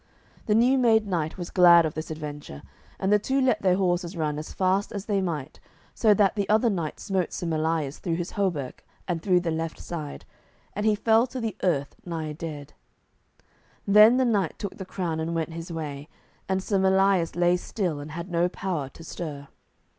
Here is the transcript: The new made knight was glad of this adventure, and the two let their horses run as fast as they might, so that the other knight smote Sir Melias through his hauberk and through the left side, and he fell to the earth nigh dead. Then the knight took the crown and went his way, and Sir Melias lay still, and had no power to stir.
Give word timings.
The 0.47 0.55
new 0.55 0.79
made 0.79 1.05
knight 1.05 1.37
was 1.37 1.51
glad 1.51 1.85
of 1.85 1.93
this 1.93 2.09
adventure, 2.09 2.63
and 2.97 3.13
the 3.13 3.19
two 3.19 3.39
let 3.39 3.61
their 3.61 3.75
horses 3.75 4.17
run 4.17 4.39
as 4.39 4.51
fast 4.51 4.91
as 4.91 5.05
they 5.05 5.21
might, 5.21 5.59
so 5.93 6.11
that 6.15 6.33
the 6.33 6.49
other 6.49 6.71
knight 6.71 6.99
smote 6.99 7.31
Sir 7.31 7.45
Melias 7.45 7.99
through 7.99 8.15
his 8.15 8.31
hauberk 8.31 8.83
and 9.07 9.21
through 9.21 9.41
the 9.41 9.51
left 9.51 9.77
side, 9.79 10.25
and 10.73 10.87
he 10.87 10.95
fell 10.95 11.27
to 11.27 11.39
the 11.39 11.55
earth 11.61 11.95
nigh 12.03 12.33
dead. 12.33 12.73
Then 13.85 14.17
the 14.17 14.25
knight 14.25 14.57
took 14.57 14.77
the 14.77 14.85
crown 14.89 15.19
and 15.19 15.35
went 15.35 15.53
his 15.53 15.71
way, 15.71 16.09
and 16.49 16.63
Sir 16.63 16.79
Melias 16.79 17.35
lay 17.35 17.55
still, 17.55 17.99
and 17.99 18.09
had 18.09 18.27
no 18.31 18.49
power 18.49 18.89
to 18.89 19.03
stir. 19.03 19.49